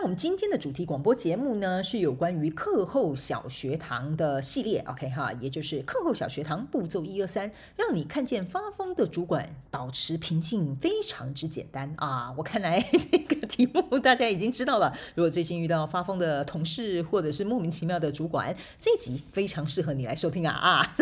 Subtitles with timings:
[0.00, 12.32] 那我们今天的主题广播节目呢，是有关于课后小学堂的系列，OK 哈，也就是课后小学堂步骤一二三，让你看见发疯的主管保持平静，非常之简单啊！
[12.38, 12.80] 我看来
[13.10, 14.96] 这个题目大家已经知道了。
[15.16, 20.96] 如果最近遇到发疯的同事或者是莫名其妙的主管，这集非常适合你来收听啊啊！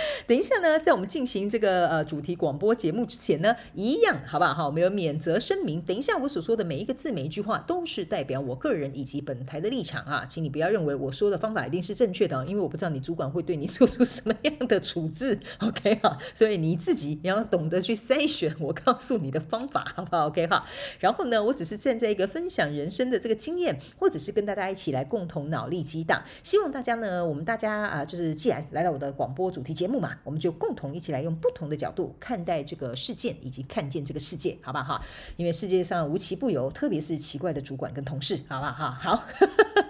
[0.28, 4.54] 等一下呢，在我们进行这个呃主题广播节目之前呢，一样好不好？
[4.54, 5.80] 哈，我们有免责声明。
[5.82, 8.02] 等一下我所说的每一个字每一句话都是。
[8.12, 20.66] 代表我个人以及本台的立场啊，请你不要认为我说的方法一定是正确的，因为我不知道你主管会对你做出什么样的处置， OK 哈，所以你自己要懂得去筛选我告诉你的方法，好不好？OK 哈，
[20.98, 35.02] 然后呢，我只是站在一个分享人生的这个经验，或者是跟大家一起来共同脑力激荡，希望大家呢，我们大家啊，就是既然来到我的广播主题节目嘛，我们就共同一起来用不同的角度看待这个事件，以及看见这个世界，好不好？
[35.36, 38.90] 因为世界上无奇不有，特别是奇怪的主管跟同事，好不好？
[38.92, 39.24] 好，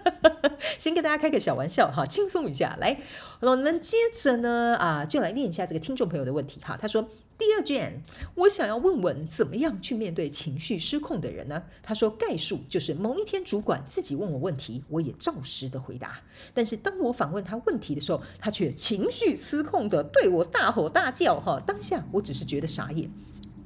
[0.81, 2.75] 先跟大家开个小玩笑哈，轻松一下。
[2.81, 2.97] 来，
[3.41, 6.75] 我们接着呢啊，就来念一下这个听众朋友的问题哈。
[6.81, 7.07] 他说
[7.45, 8.01] 第二卷
[8.37, 16.20] 我想要问问，怎么样去面对情绪失控的人呢？”他说：“概述就是某一天主管自己问我问题，我也照实的回答。
[16.55, 21.61] 但是当我反问他问题的时候，他却情绪失控的对我大吼大叫哈。
[21.67, 23.11] 当下我只是觉得傻眼。”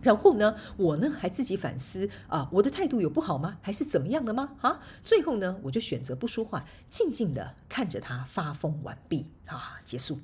[0.01, 3.59] 然后呢，我呢还自己反思啊，我的态度有不好吗？
[3.61, 4.55] 还是怎么样的吗？
[4.63, 10.19] 啊，最后呢，我就选择不说话，静静的看着他发疯完毕啊，结束。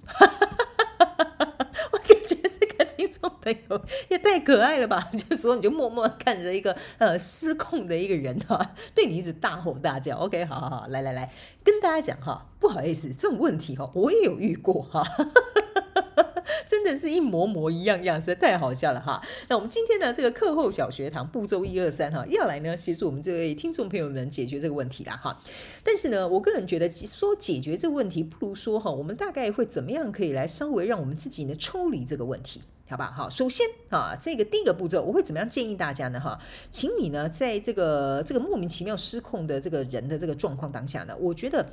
[3.44, 5.10] 我感觉这个听众朋友也太可爱了吧！
[5.28, 10.16] 就说你就默默看着一个呃失控的一个人哈、 对你一直大吼大叫。
[10.18, 11.30] OK，好好好，来来来，
[11.64, 15.04] 跟大家讲哈，不好意思，这种问题哈，我也有遇过哈。
[16.68, 19.22] 真的是一模模一样样，实在太好笑了哈。
[19.48, 25.38] 那我们今天呢，这个课后小学堂步骤一二三哈，要来呢协助我们这位听众朋友们解决这个问题啦哈。
[25.84, 33.10] 但是呢，我个人觉得说解决这个问题，不如说哈，我们大概会怎么样可以来稍微让我们自己呢抽离这个问题，好吧？
[33.16, 36.20] 好，首先啊，这个第一个步骤，我会怎么样建议大家呢？
[36.20, 36.38] 哈，
[36.70, 41.66] 请你呢，在这个这个莫名其妙失控的这个人的这个状况当下呢，我觉得。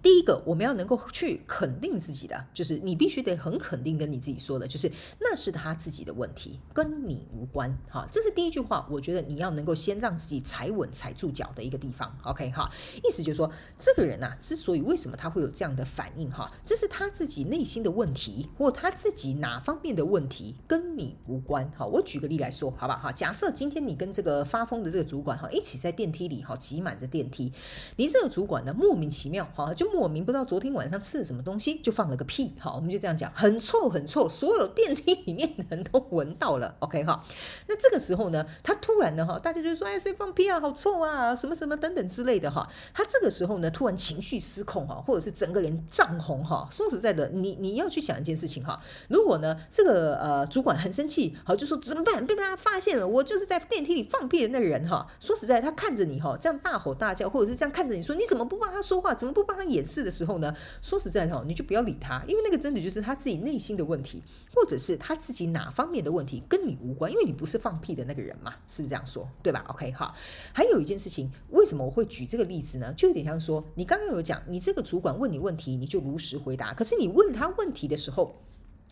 [0.00, 7.76] 第一个，我们要能够去肯定自己的，就是你必须得很肯定跟你自己说的，就是那是他自己的问题，跟你无关。
[7.90, 8.86] 哈，这是第一句话。
[8.88, 12.16] 我觉得你要能够先让自己踩稳、踩住脚的一个地方。
[12.22, 12.70] OK，哈，
[13.02, 21.68] 意思就是说，这个人呐、啊，之所以为什么他会有这样的反应，哈，这是他自己内心的问题，或他自己哪方面的问题，跟你无关。
[21.76, 23.00] 哈，我举个例来说，好不好？
[23.00, 27.52] 哈，假设今天你跟这个发疯的这个主管，哈，一起在电梯里，哈，挤满着电梯，
[27.96, 29.87] 你这个主管呢，莫名其妙，哈，就。
[29.92, 32.52] 莫名不知道昨天晚上吃了什么东西，就放了个屁。
[32.58, 36.74] 好，我们就这样讲，很臭很臭，所有电梯里面的人都闻到了。
[36.80, 37.24] OK 哈，
[37.66, 42.68] 那这个时候呢，他突然呢哈，大家就说哎，谁放屁啊，好臭啊，什么什么等等之类的哈。
[42.92, 46.68] 他这个时候呢，突然情绪失控哈，或者是整个人涨红哈。
[46.70, 48.78] 说实在的，你你要去想一件事情哈，
[49.08, 52.24] 如果呢这个呃主管很生气，好就说怎么办？
[52.26, 55.06] 被大家发现了，我就是在电梯里放屁的那个人哈。
[55.18, 59.14] 说实在，他看着你哈，这样大吼大叫，或者是这样看着你说，你怎么不帮他说话？
[59.14, 59.77] 怎么不帮他演？
[59.78, 60.52] 显示的时候呢，
[60.82, 64.20] 说实在的哦，你就不要理他，因为那个真的就是他自己内心的问题，
[64.52, 69.28] 或者是他自己哪方面的问题，跟你无关，因为你不是放屁的那个人嘛，是不是这样说？
[69.40, 70.12] 对吧？OK，好。
[70.52, 72.92] 还有一件事情，为什么我会举这个例子呢？
[72.94, 78.34] 就有点像说，你刚刚有讲，你这个主管问你问题，你就如实回答，可是你问他问题的时候。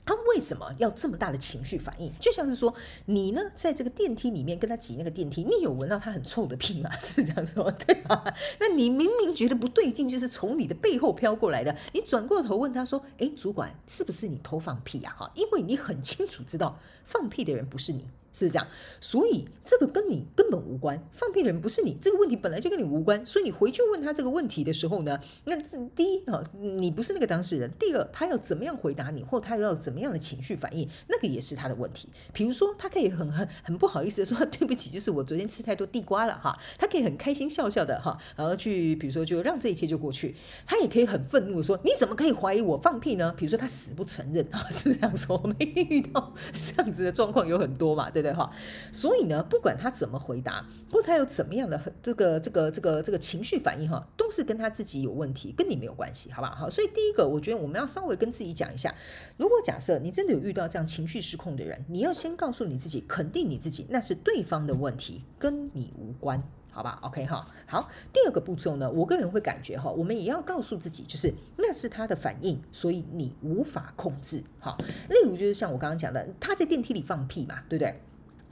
[0.07, 2.13] 他为什么要这么大的情绪反应？
[2.21, 2.73] 就像是说，
[3.07, 6.89] 你呢，在这个电梯里面跟他挤那个电梯，你有闻到他很臭的屁吗？
[7.03, 8.25] 是这样说，对吧？
[8.61, 18.07] 那你明明觉得不对劲，就是从你的背后飘过来的，你转过头问他说：“诶，主管，是不是你偷放屁呀？”哈，因为你很清楚知道放屁的人不是你。
[18.39, 18.69] 是这样，
[19.01, 21.03] 所以这个跟你根本无关。
[21.13, 23.25] 放屁的人不是你，这个问题本来就跟你无关。
[23.25, 25.57] 所以你回去问他这个问题的时候呢，那
[25.95, 32.09] 第一啊，你不是那个当事人；第二，他要怎么样回答你，或他要怎么样的情绪反应，那个也是他的问题。
[32.35, 36.59] 比如说，他可以很很很不好意思的说对不起，就是我昨天吃太多地瓜了哈。
[36.79, 40.35] 他可以很开心笑笑的哈，然后去比如说就让这一切就过去。
[40.67, 43.33] 他也可以很愤怒的说，你怎么可以怀疑我放屁呢？
[43.37, 45.41] 比如说他死不承认啊， 是不是这样说？
[45.43, 48.26] 我们遇到这样子的状况有很多嘛，对不对？
[48.27, 48.51] 对哈？
[48.93, 56.55] 所以呢，不管他怎么回答，或他有怎么样的这个这个这个这个情绪反应哈，都是跟他自己有问题，跟你没有关系，好不好？
[56.55, 58.95] 好，所以第一个，我觉得我们要稍微跟自己讲一下，
[59.37, 66.43] 如果假设你真的有遇到这样情绪失控的人，你要先告诉你自己，肯定你自己，那是对方的问题，跟你无关。
[66.71, 67.89] 好吧，OK 哈，好。
[68.13, 74.45] 第二个步骤呢，我个人会感觉哈，我们也要告诉自己，就是那是他的反应，所以你无法控制。
[74.61, 74.77] 哈，
[75.09, 77.99] 例如就是像我刚刚讲的，他在电梯里放屁嘛，对不对？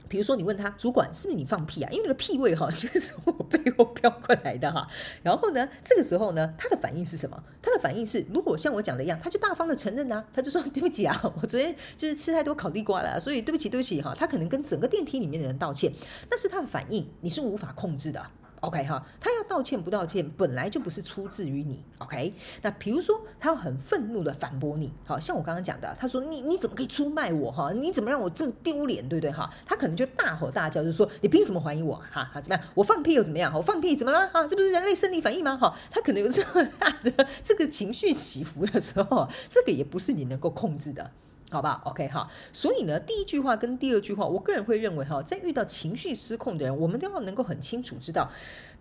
[0.07, 1.89] 比如说，你问他主管是不是你放屁啊？
[1.91, 4.87] 因为那个屁味哈，就是我背后飘过来的哈。
[5.23, 7.41] 然后呢，这个时候呢，他的反应是什么？
[7.61, 14.13] 他的反应是，如果像我讲的一样，他就大方的承认啊，他就说对不起啊，我昨天就是吃太多烤地瓜了，所以对不起对不起哈。
[14.17, 15.91] 他可能跟整个电梯里面的人道歉，
[16.29, 18.25] 那是他的反应，你是无法控制的。
[18.65, 21.83] OK 哈，他要道歉不道歉，本来就不是出自于你。
[21.99, 22.33] OK，
[22.63, 27.71] 那比如说他要很愤怒的反驳你，好像我刚刚讲的，他说你你怎么可以出卖我哈？
[27.73, 29.47] 你怎么让我这么丢脸，对不对哈？
[29.67, 32.27] 他可能就大吼大叫，就说你凭什么怀疑我哈？
[32.33, 32.65] 好怎么样？
[32.73, 33.53] 我放屁又怎么样？
[33.55, 34.27] 我放屁怎么了？
[34.29, 35.55] 哈，这不是人类生理反应吗？
[35.55, 41.11] 哈，他可能有这么大的 这个情绪起伏的时候，这个也不是你能够控制的。
[41.51, 48.29] 好吧，OK 哈，所以呢，第一句话跟第二句话，我个人会认为哈，在遇到情绪失控的人，我们都要能够很清楚知道，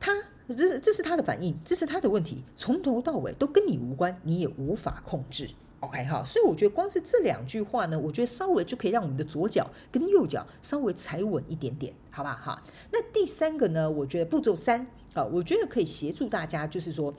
[0.00, 0.12] 他
[0.48, 5.48] 这是这是他的反应，这是他的问题，从头到尾都跟你无关，你也无法控制
[5.80, 12.62] ，OK 哈，所以我觉得光是这两句话呢，我觉得稍微就可以让我们的左脚跟右脚稍微踩稳一点点，好吧哈。
[12.90, 17.14] 那第三个呢，我觉得步骤三啊，我觉得可以协助大家，就是说。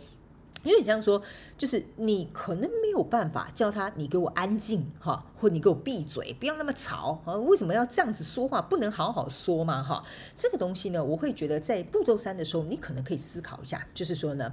[0.66, 1.22] 因为你这样说，
[1.58, 7.36] 就是你可能没有办法叫他，你给我安静哈，或你给我闭嘴，不要那么吵啊！
[7.36, 8.60] 为什么要这样子说话？
[8.62, 9.84] 不能好好说吗？
[9.84, 10.04] 哈，
[10.36, 14.52] 这个东西呢，我会觉得在步骤三的时候，你可能可以思考一下，就是说呢，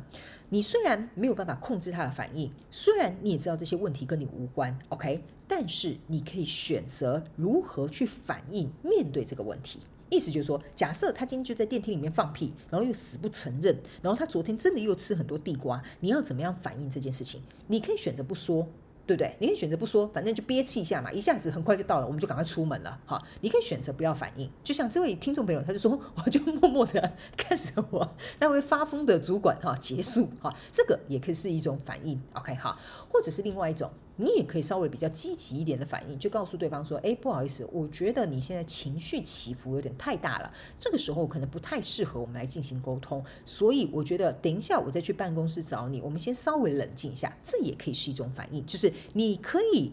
[0.51, 9.81] 你虽然没有办法控制他的反应，虽然你也知道这些问题跟你无关，OK，但是你可以选择如何去反应，面对这个问题。
[10.13, 17.41] 意思就是说，假设他今天就在电梯里面放屁，然后又死不承认，然后他昨天真的又吃很多地瓜，你要怎么样反应这件事情？
[17.67, 18.69] 你可以选择不说。
[19.05, 19.35] 对不对？
[19.41, 23.01] 你可以选择不说，反正就憋气一下嘛，一下子很快就到了，我们就赶快出门了。
[23.05, 28.09] 哈， 你可以选择不要反应，就像这位听众朋友，他就说， 我就默默的看着我
[28.39, 32.19] 那位发疯的主管哈结束哈，这个也可以是一种反应。
[32.35, 32.79] OK 哈，
[33.11, 33.91] 或者是另外一种，
[34.23, 48.93] 你也可以稍微比较积极一点的反应，就告诉对方说，哎，不好意思，我觉得你现在情绪起伏有点太大了，这个时候可能不太适合我们来进行沟通，所以我觉得等一下我再去办公室找你，我们先稍微冷静一下，这也可以是一种反应，就是。
[49.15, 49.91] 你可以，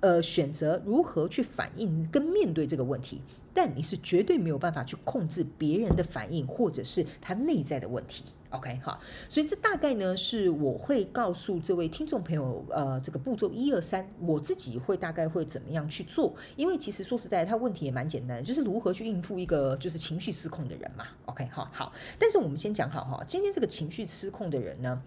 [0.00, 3.20] 呃，选择如何去反应跟面对这个问题，
[3.52, 8.24] 但你是绝对没有办法去控制别人的反应或者是他内在的问题。
[8.52, 16.34] OK，好，所以这大概呢是我会告诉这位听众朋友，呃，这个步骤一二三，我自己会大概会怎么样去做？
[16.54, 21.06] 因为其实说实在，他问题也蛮简单，就是如何去应付一个就是情绪失控的人嘛。
[21.24, 25.02] OK，好，好，但是我们先讲好哈，今天这个情绪失控的人呢。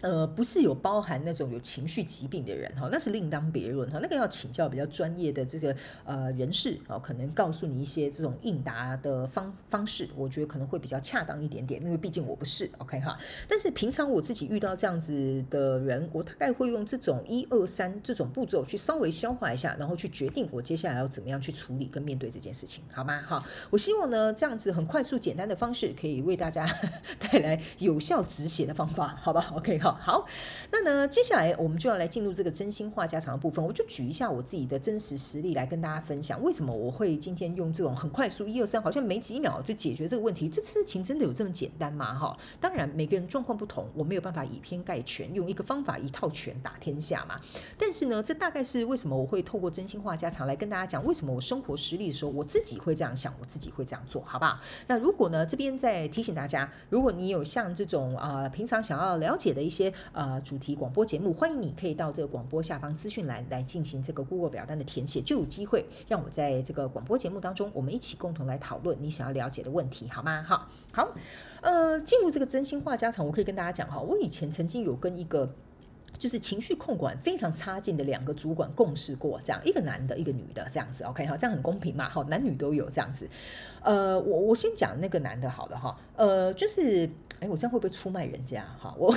[0.00, 5.74] 呃，不是有包含那种有情绪疾病的人哈，那是另当别论哈，那个要请教比较专业的这个
[6.04, 13.18] 呃人士啊，可能告诉你一些这种应答的方方式，我觉得可能会比较恰当一点点，因为毕竟我不是 OK 哈。
[13.48, 23.20] 但是平常我自己遇到这样子的人，我大概会用这种一二三这种步骤去稍微消化一下，然后去决定我接下来要怎么样去处理跟面对这件事情，好吗？
[23.22, 26.66] 哈，我希望呢这样子很快速简单的方式，可以为大家
[27.18, 30.26] 带来有效止血的方法，好吧？OK 哈好，
[30.70, 33.64] 那呢，接下来我们就要来进入这个真心话家常的部分。
[33.64, 40.48] 我就举一下我自己的真实实例来跟大家分享，为什么我会今天用这种很快速一二三，好像没几秒就解决这个问题。
[40.48, 42.14] 这事情真的有这么简单吗？
[42.14, 47.36] 哈，当然每个人状况不同，我没有办法以偏概全，用一个方法一套拳打天下嘛。
[47.78, 54.58] 但是呢，这大概是为什么我会透过真心话家常来跟大家讲，为什么我生活实例的时候，我自己会这样想，我自己会这样做，好不好？
[54.86, 59.77] 那如果呢，这边再提醒大家，如果你有像这种啊、平常想要了解的一些。
[59.78, 70.42] 些呃，主题广播节目，欢迎你可以到这个广播下方资讯栏来进行这个 Google 表单的填写，就有机会让我在这个广播节目当中，我们一起共同来讨论你想要了解的问题，好吗？
[70.42, 71.08] 好，好，
[71.60, 75.48] 呃，进入这个真心话家常，我可以跟大家讲哈，我以前曾经有跟一个
[76.18, 83.28] 就是情绪控管非常差劲的两个主管共事过，这样一个男的，一个女的，这样子，OK 哈，这样很公平嘛，好，男女都有这样子，
[83.82, 87.08] 呃，我我先讲那个男的，好了哈，呃，就是，
[87.40, 88.64] 哎，我这样会不会出卖人家？
[88.80, 89.14] 哈，我。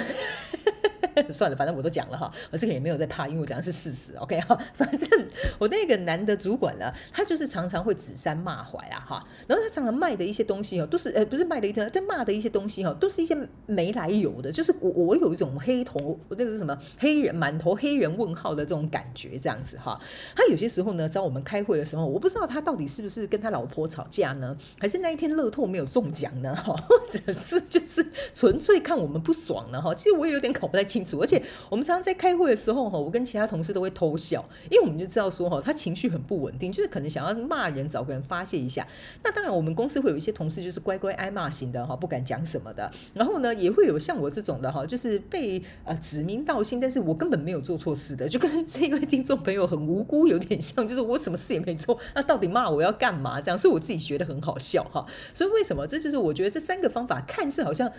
[1.30, 4.16] 算了，反正我都讲了哈，我这个也没有在怕，因为我讲的是事实。
[4.18, 5.26] OK 哈， 反正
[5.60, 20.00] 我那个男的主管呢，他就是常常会指山骂槐啊哈，然后他常常卖的一些东西哦，都是呃不是卖的一些，在骂的一些东西哈，都是一些没来由的，就是我我有一种黑头那个什么黑人满头黑人问号的这种感觉，这样子哈。
[20.36, 29.94] 他有些时候呢找我们开会的时候，我不知道他到底是不是跟他老婆吵架呢，还是那一天乐透没有中奖呢哈，或者是就是纯粹看我们不爽呢哈。
[29.96, 38.88] 其实我也有点搞不太清楚，而且我们常常在开会的时候哈，我跟其他同事都会偷笑，因为我们就知道说哈，他情绪很不稳定，就是可能想要骂人，找个人发泄一下。
[39.24, 42.90] 那当然，我们公司会有一些同事就是乖乖挨骂型的哈，不敢讲什么的。
[43.14, 53.42] 然后呢，也会有像我这种的哈，就是被呃指名道姓，但是我根本没有做错事的，就跟 这位听众朋友很无辜有点像，就是我什么事也没做，那到底骂我要干嘛？
[53.42, 55.06] 这样，所以我自己觉得很好笑哈。
[55.34, 55.88] 所以为什么？
[55.88, 57.92] 这就是我觉得这三个方法看似好像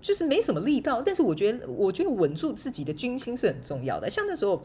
[0.00, 4.10] 就是没什么力道，但是我觉得我觉得稳住自己的军心是很重要的。
[4.10, 4.60] 像那时候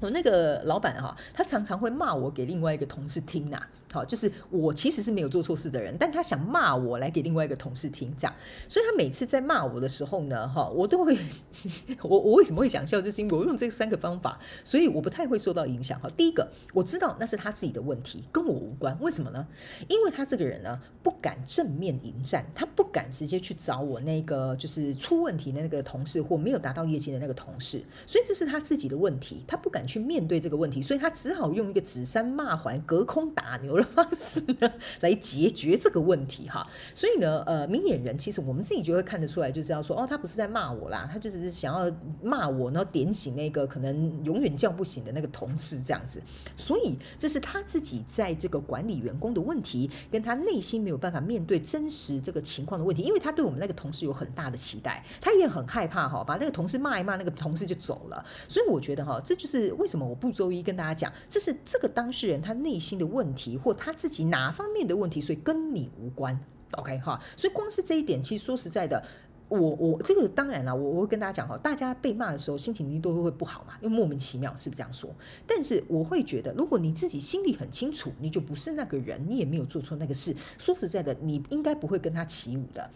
[0.00, 3.60] 我那个老板哈，他常常会骂我给另外一个同事听呐、
[3.92, 8.34] 好，就是我其实是没有做错事的人，但他想骂我来给另外一个同事听，这样，
[8.68, 11.16] 所以他每次在骂我的时候呢，哈，我都会，
[12.02, 15.98] 我我为什么会想笑，就是因为我用这三个方法，所以我不太会受到影响。
[16.00, 19.46] 哈，第一个，我知道那是他自己的问题，跟我无关，为什么呢？
[19.88, 46.20] 因为他这个人呢，不敢正面迎战，他不敢直接去找我那个就是出问题的那个同事或没有达到业绩的那个同事，所以这是他自己的问题，他不敢去面对这个问题，所以他只好用一个指桑骂槐、隔空打牛的方式呢，来解决这个问题哈， 所以呢，呃，明眼人其实我们自己就会看得出来，就知道说，哦，他不是在骂我啦，他就是想要骂我，然后点醒那个可能永远叫不醒的那个同事这样子。
[46.56, 58.24] 所以这是他自己在这个管理员工的问题，跟他内心没有办法面对真实这个情况的问题，因为他对我们那个同事有很大的期待，他也很害怕哈，把那个同事骂一骂，那个同事就走了。
[58.48, 66.38] 所以我觉得哈，这就是为什么我步骤一跟大家讲，这是这个当事人他内心的问题，或他自己哪方面的问题，所以跟你无关
[66.72, 69.02] ，OK 哈，所以光是这一点，其实说实在的，
[69.48, 75.10] 我我这个当然了，我我会跟大家讲哈，大家被骂的时候心情一定都会不好嘛，因为莫名其妙，是不是这样说？
[75.46, 82.90] 但是我会觉得，如果你自己心里很清楚，你就不是那个人，你也没有做错那个事，说实在的，你应该不会跟他起舞的。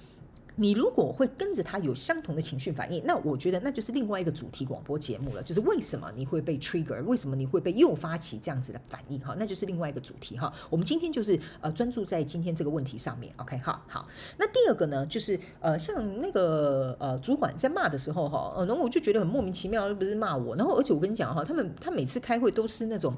[0.56, 5.42] 你如果会跟着他有相同的情绪反应，那我觉得那就是另外一个主题广播节目了。
[5.42, 9.18] 就是为什么你会被 trigger，为什么你会被诱发起这样子的反应？
[9.20, 10.52] 哈，那就是另外一个主题哈。
[10.70, 13.32] 我们今天就是呃专注在今天这个问题上面。
[13.38, 14.08] OK，好，好。
[14.38, 20.54] 那第二个呢，就是呃像那个呃主管在骂的时候哈，然后我就觉得很莫名其妙，又不是骂我。
[20.56, 23.14] 然后而且我跟你讲哈，他们他每次开会都是那种。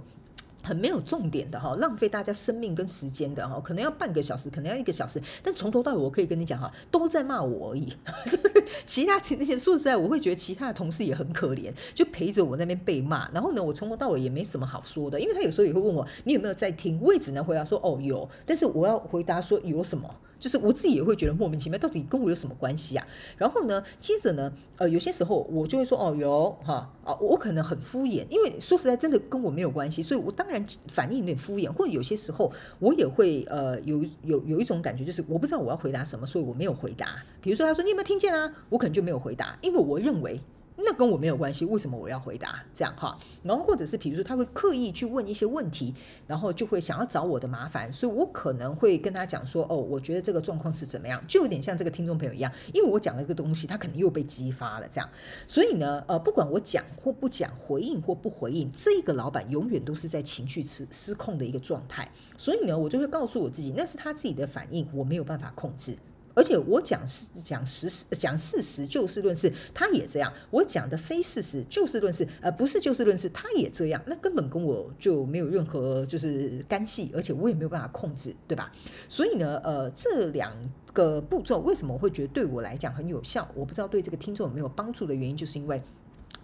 [0.66, 7.92] 很没有重点的哈，浪费大家生命跟时间的哈，可能要半个小时，可能要一个小时，但从头到尾我可以跟你讲哈，都在骂我而已。
[8.84, 13.30] 其他其那些说实在，我会觉得其他的同事也很可怜，就陪着我那边被骂。
[13.30, 16.98] 然后呢，我从头到尾也没什么好说的，因为他有时候也会问我，你有没有在听？
[17.00, 20.12] 我也只能回答说哦有，但是我要回答说有什么。
[20.38, 23.06] 就是我自己也会觉得莫名其妙，到底跟我有什么关系啊？
[23.36, 37.16] 然后呢，接着呢，呃，有些时候我就会说，哦，有哈，啊，我可能很敷衍，因为说实在，真的跟我没有关系，所以我当然反应有点敷衍，或者有些时候我也会呃有有有一种感觉，就是我不知道我要回答什么，所以我没有回答。
[37.40, 38.52] 比如说他说你有没有听见啊？
[38.68, 40.40] 我可能就没有回答，因为我认为。
[40.78, 43.18] 那跟我没有关系，为什么我要回答这样哈？
[43.42, 45.94] 然后或者是比如说他会刻意去问一些问题，
[46.26, 55.08] 然后就会想要找我的麻烦，所以我可能会跟他讲说，哦，我觉得这个状况是怎么样，就有点像这个听众朋友一样，因为我讲了一个东西，他可能又被激发了这样，
[55.46, 65.96] 所以呢，呃，不管我讲或不讲，回应或不回应，这个老板永远都是在情绪失失控的一个状态，所以呢，我就会告诉我自己，那是他自己的反应，我没有办法控制。
[66.36, 70.30] 而且我讲事讲事实讲事实就事论事，他也这样。
[70.50, 74.00] 我讲的非事实就事论事，呃，不是就事论事，他也这样。
[74.06, 78.70] 那根本跟我就没有任何就是干系，而且我也没有办法控制，对吧？
[79.08, 80.52] 所以呢，呃，这两
[80.92, 83.50] 个步骤为什么我会觉得对我来讲很有效？
[83.54, 85.82] 我不知道对这个听众有没有帮助的原因，就是因为。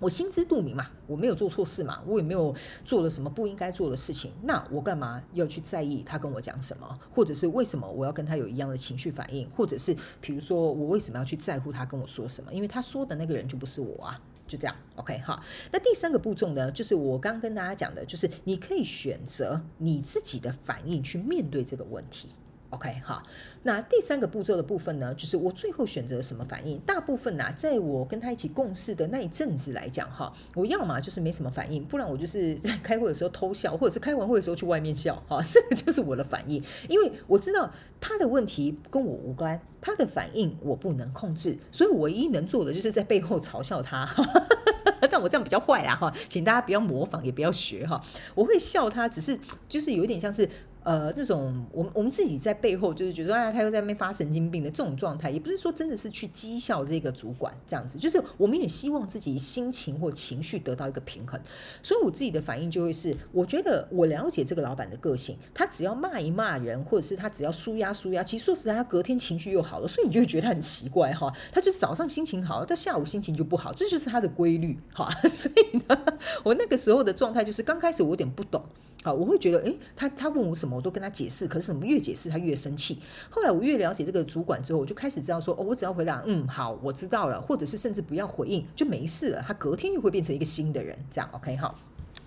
[0.03, 2.53] 我心知肚明嘛，我没有做错事嘛，我也没有
[2.85, 12.53] 做了什么不应该做的事情，那我干嘛要去在意他跟我讲什么，或者是为什么我要跟他有一样的情绪反应，或者是比如说我为什么要去在乎他跟我说什么？
[12.53, 15.41] 因为他说的那个人就不是我啊，就这样，OK 哈。
[15.71, 22.31] 那第三个步骤呢，就是我刚刚跟大家讲的，就是你可以选择你自己的反应去面对这个问题。
[22.73, 23.23] OK 哈，
[23.65, 26.79] 那第三个步骤的部分呢，就是我最后选择什么反应？
[26.87, 36.65] 大部分呢、在我跟他一起共事的那一阵子来讲哈，我要么就是没什么反应，不然我就是 在开会的时候偷笑，或者是开完会的时候去外面笑哈，这个就是我的反应。
[36.89, 44.09] 因为我知道他的问题跟我无关，他的反应我不能控制，所以我唯一能做的就是在背后嘲笑他。
[45.11, 48.03] 但我这样比较坏啦哈，请大家不要模仿，也不要学哈。
[48.35, 49.39] 我会笑他，只是
[49.69, 50.49] 就是有一点像是。
[50.85, 61.41] 呃，那种我们我们自己在背后就是觉得说，啊，他又在那边发神经病的这种状态，也不是说真的是去讥笑这个主管这样子，就是我们也希望自己心情或情绪得到一个平衡。
[61.83, 75.09] 所以我自己的反应就会是，我觉得我了解这个老板的个性，他只要骂一骂人，或者是他只要舒压舒压，其实说实在，他隔天情绪又好了，所以你就会觉得很奇怪哈，他就是早上心情好，到下午心情就不好，这就是他的规律哈。
[75.29, 76.05] 所以呢，
[76.43, 78.65] 我那个时候的状态就是刚开始我有点不懂。
[79.03, 81.47] 好，我会觉得，诶，他他问我什么，我都跟他解释。
[81.49, 82.99] 可是怎么越解释他越生气。
[83.29, 89.45] 后来我越了解这个主管之后，我就开始知道说，哦，我只要回答，嗯，好，我知道了，或者是甚至不要回应就没事了。
[89.47, 91.75] 他隔天又会变成一个新的人，这样 OK 好。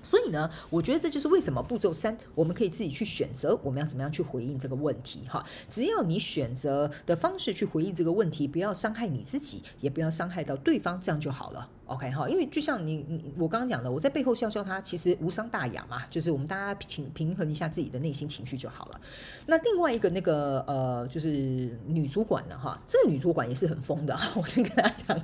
[0.05, 5.43] 所以呢，我觉得这就是为什么步骤三，我们可以自己去选择我们要怎么样去回应这个问题哈。
[5.67, 11.67] 只要你选择的方式去回应这个问题，不要伤害你自己，也不要伤害到对方，这样就好了。
[11.87, 19.01] OK 哈，因为就像你你我刚刚讲的，我在背后笑笑他，其实无伤大雅嘛，就是我们大家平平衡一下自己的内心情绪就好了。
[19.45, 25.21] 那另外一个那个呃，就是女主管的哈，这个女主管也是很疯的， 我先跟大家讲。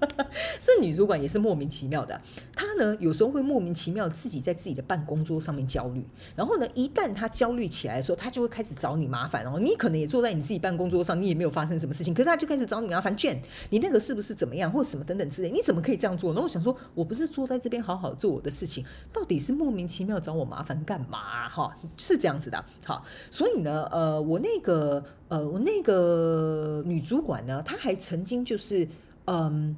[0.62, 2.20] 这女主管也是莫名其妙的，
[2.54, 6.04] 她呢有时候会莫名其妙自己在自己的办公桌上面焦虑，
[6.34, 13.38] 然后呢一旦她焦虑起来的时候，她就会开始找你麻烦，然后你可能也坐在你自己办公桌上，你也没有发生什么事情，可是她就开始找你麻烦，Jhen，
[13.70, 16.30] 你那个是不是怎么样，或什么等等之类，你怎么可以这样做？
[16.32, 21.48] 然后我想说，我不是坐在这边好好做我的事情，到底是莫名其妙找我麻烦干嘛？
[21.48, 28.88] 哈，是这样子的，好，所以呢，呃，我那个呃我那个女主管呢，她还曾经就是
[29.26, 29.76] 嗯。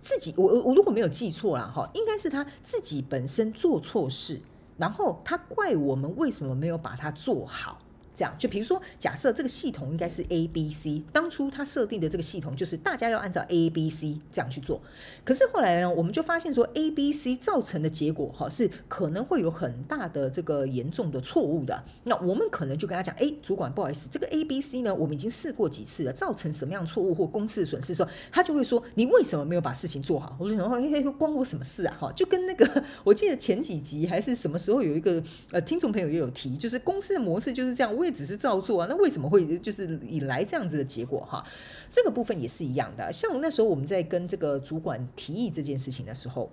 [0.00, 4.40] 自己，我我如果没有记错了哈，应该是他自己本身做错事，
[4.76, 7.78] 然后他怪我们为什么没有把它做好。
[8.18, 14.82] 这样，就比如说，假设这个系统应该是 A B C，当初他设定的这个系统就是大家要按照 A B C 这样去做。
[15.24, 21.84] 可是后来呢，我们就发现说 A B C 造成的结果哈是可能会有很大的这个严重的错误的。
[22.02, 30.36] 那我们可能就跟他讲，哎，主管不好意思，这个 A B C 呢，我们已经试过几次了，造成什么样错误或公司损失时候，他就会说你为什么没有把事情做好？
[30.40, 31.96] 我就想说，哎，关我什么事啊？
[32.00, 35.22] 哈，就跟那个我记得前几集还是什么时候有一个
[35.52, 41.44] 呃听众朋友也有提，就是公司的模式就是这样，我只是照做啊，那为什么会就是以来这样子的结果哈？
[41.90, 43.12] 这个部分也是一样的。
[43.12, 46.50] 像那时候我们在跟这个主管提议这件事情的时候，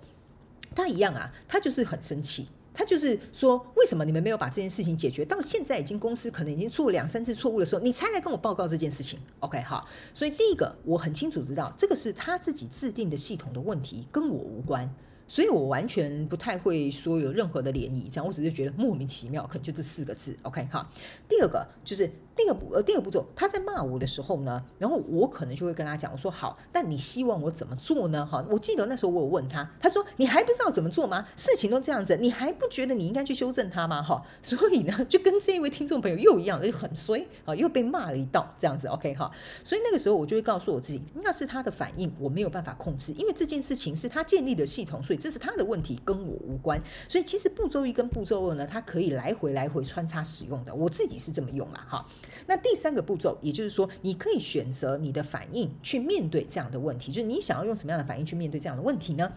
[0.74, 5.24] 他一样啊，他就是很生气，他就是说，为什么你们没有把这件事情解决？
[5.24, 14.92] 到现在已经公司可能已经出了两三次错误的时候，你才来跟我报告这件事情？OK 哈，所以第一个我很清楚知道，这个是他自己制定的系统的问题，跟我无关。
[15.28, 20.88] 所以我完全不太会说有任何的涟漪，这样我只是觉得莫名其妙，可能就这四个字，OK 哈。
[21.28, 22.10] 第二个就是。
[22.36, 28.26] 第二步，呃，第二步骤，他在骂我的时候呢，然后我可能就会跟他讲，我说好，但你希望我怎么做呢？
[28.26, 31.26] 哈，我记得那时候我有问他，他说你还不知道怎么做吗？
[31.34, 34.02] 事情都这样子，你还不觉得你应该去修正他吗？
[34.02, 39.32] 哈，所以呢，就跟这一位听众朋友又一样，就很衰啊，又被骂了一道，这样子，OK 哈。
[39.64, 46.80] 所以那个时候我就会告诉我自己，那是他的反应，我没有办法控制，因为这件事情是他建立的系统，所以这是他的问题，跟我无关。
[47.08, 52.06] 所以其实步骤一跟步骤二呢，它可以来回来回穿插使用的，我自己是这么用啦，哈。
[52.46, 59.32] 那第三个步骤，也就是说，你可以选择你的反应去面对这样的问题，就是你想要用什么样的反应去面对这样的问题呢？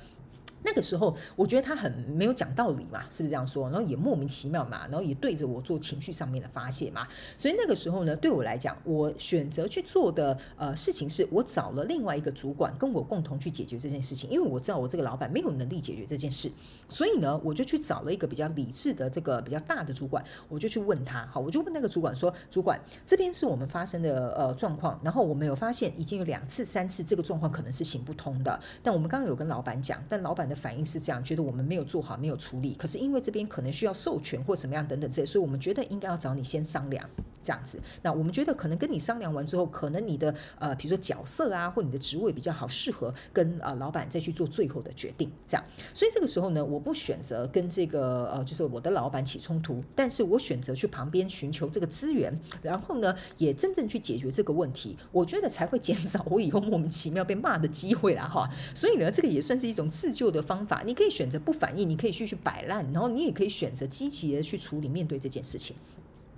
[0.63, 3.69] 那个时候，我觉得他很没有讲道理嘛，是不是这样说？
[3.69, 7.07] 然后也莫名其妙嘛，然后也对着我做情绪上面的发泄嘛。
[7.37, 16.51] 所以那个时候呢，对我来讲，我选择去做的呃事情是，我找了另外一个主管跟我共同去解决这件事情，因为我知道我这个老板没有能力解决这件事，
[16.89, 30.48] 所以呢，我就去找了一个比较理智的这个比较大的主管，我就去问他，好，我就问那个主管说，主管这边是我们发生的呃状况，然后我们有发现已经有两次、三次这个状况可能是行不通的，但我们刚刚有跟老板讲，但老板。
[30.49, 32.73] 的反应是这样，觉得我们没有做好，没有处理。
[32.73, 37.07] 可是因为这边可能需要授权或怎么样等等这些，所以我们觉得应该要找你先商量
[37.43, 37.79] 这样子。
[38.01, 45.31] 那我们觉得可能跟你商量完之后，可能你的呃，比如说角色啊，或你的职位比较好，适合跟呃老板再去做最后的决定。
[45.47, 54.97] 这样，所以这个时候呢，我不选择跟这个呃，就是我的老板起冲突，但是我选择去旁边寻求这个资源，然后呢，也真正去解决这个问题。
[55.11, 58.49] 我觉得才会减少我以后莫名其妙被骂的机会啦哈。
[58.73, 60.38] 所以呢，这个也算是一种自救的。
[60.41, 65.75] 方法，你可以选择不反应，你可以继续摆烂，然后你也可以选择积极的去处理面对这件事情。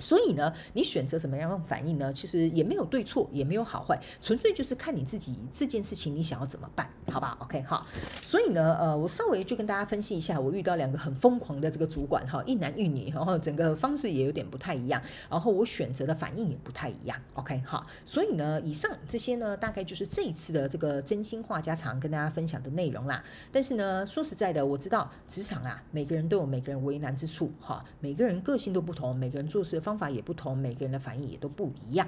[0.02, 2.12] 所以呢，你选择怎么样反应呢？
[2.12, 7.86] 其实也没有对错，也没有好坏，纯粹就是看你自己这件事情你想要怎么办，好不好？OK 哈。
[8.22, 17.86] 所以呢，呃，我稍微就跟大家分析一下，我遇到两个很疯狂的这个主管哈，一男一女，然后整个方式也有点不太一样，然后我选择的反应也不太一样，OK 哈。
[18.04, 23.24] 所以呢，以上这些呢，大概就是这一次的这个真心话家常跟大家分享的内容啦。
[23.52, 29.91] 但是呢，说实在的，我知道职场啊，每个人都有每个人为难之处哈，每个人个性都不同，每个人做事的方。
[29.92, 32.08] 方法也不同，每个人的反应也都不一样。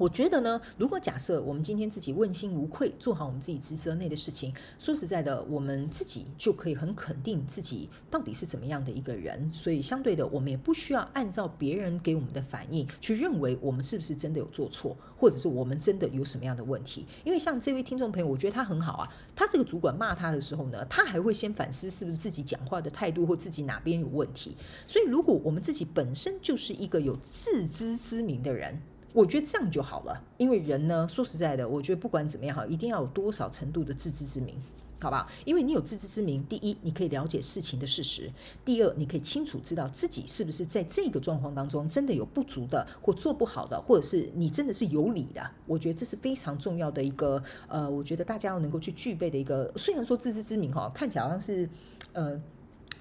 [0.00, 9.52] 我觉得呢，如果假设我们今天自己问心无愧，做好我们自己职责内的事情，说实在的，我们自己就可以很肯定自己到底是怎么样的一个人。
[9.52, 17.04] 所以相对的，我们也不需要按照别人给我们的反应去认为我们是不是真的有做错，或者是我们真的有什么样的问题。
[17.22, 19.08] 因为像这位听众朋友，我觉得他很好啊。
[19.36, 24.56] 他这个主管骂他的时候呢，他还会先反思是不是自己讲话的态度或自己哪边有问题。
[24.86, 28.80] 所以如果我们自己本身就是一个有自知之明的人。
[29.12, 34.54] 我觉得这样就好了，因为人呢，说实在的，我觉得不管怎么样哈，一定要有多少程度的自知之明，
[35.00, 35.26] 好不好？
[35.44, 38.30] 因为你有自知之明，第一，你可以了解事情的事实；
[38.64, 45.50] 第二，你可以清楚知道自己是不是在这个状况当中真的有不足的，或做不好的，或者是你真的是有理的。
[45.66, 49.72] 我觉得这是非常重要的一个，呃，我觉得大家要能够去具备的一个。
[49.76, 51.68] 虽然说自知之明哈，看起来好像是，
[52.12, 52.40] 呃。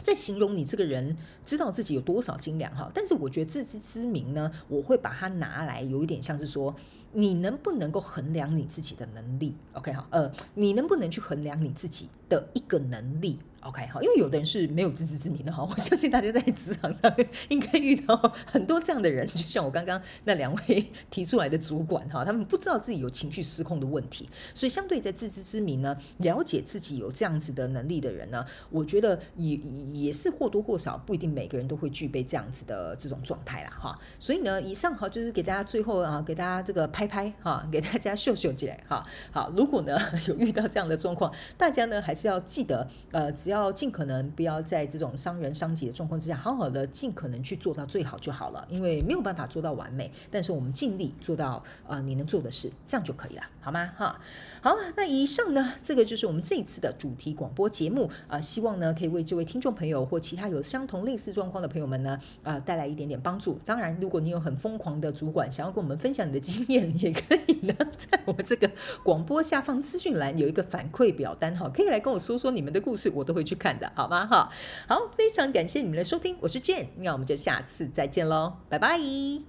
[0.04, 6.74] 在形容你这个人知道自己有多少斤两哈，但是我觉得自知之明呢，我会把它拿来有一点像是说，
[7.14, 17.14] 你能不能够衡量你自己的能力？OK 哈，呃，你能不能去衡量你自己的一个能力？OK，好，因为有的人是没有自知之明的哈，我相信大家在职场上
[17.50, 29.56] 应该遇到很多这样的人，就像我刚刚那两位 提出来的主管哈，他们不知道自己有情绪失控的问题，所以相对在自知之明呢，了解自己有这样子的能力的人呢，我觉得也
[29.92, 39.98] 也是或多或少不一定每个人都会具备这样子的这种状态啦哈，所以呢，以上哈就是给大家最后啊，给大家这个拍拍哈，给大家秀秀起来哈，好，如果呢
[40.30, 43.30] 有遇到这样的状况，大家呢还是要记得呃。
[43.50, 48.64] 只要尽可能不要在这种伤人伤己的状况之下，好好的尽可能去做到最好就好了。
[48.70, 53.92] 因为没有办法做到完美，但是我们尽力做到呃你能做的事，这样就可以了，好吗？
[53.98, 54.20] 哈，
[54.62, 63.60] 好，那以上呢，这个就是我们这一次的主题广播节目啊、希望呢可以为这位听众朋友或其他有相同类似状况的朋友们呢啊、带来一点点帮助。
[63.66, 68.70] 当然，如果你有很疯狂的主管想要跟我们分享你的经验，也可以呢在我们这个
[69.04, 73.39] 广播下方资讯栏有一个反馈表单哈，可以来跟我说说你们的故事，我都会。
[73.40, 74.26] 回去看的，好吗？
[74.26, 74.52] 哈，
[74.88, 79.49] 好，非常感谢你们的收听，我是 Jane，那我们就下次再见喽，拜拜。